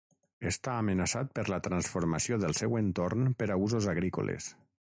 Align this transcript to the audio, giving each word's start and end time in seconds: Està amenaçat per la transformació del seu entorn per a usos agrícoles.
Està 0.51 0.71
amenaçat 0.83 1.29
per 1.39 1.43
la 1.53 1.59
transformació 1.67 2.39
del 2.45 2.57
seu 2.63 2.73
entorn 2.81 3.29
per 3.43 3.51
a 3.57 3.59
usos 3.69 3.89
agrícoles. 3.93 4.49